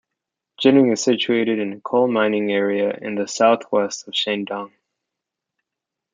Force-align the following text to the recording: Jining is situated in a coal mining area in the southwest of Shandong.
Jining 0.59 0.91
is 0.91 1.03
situated 1.03 1.59
in 1.59 1.73
a 1.73 1.79
coal 1.79 2.07
mining 2.11 2.51
area 2.51 2.89
in 2.91 3.13
the 3.13 3.27
southwest 3.27 4.07
of 4.07 4.15
Shandong. 4.15 4.71